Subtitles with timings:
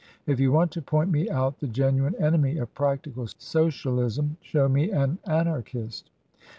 [0.25, 4.89] If you want to point me out the genuine enemy of practical Socialism show me
[4.89, 6.09] an Anarchist."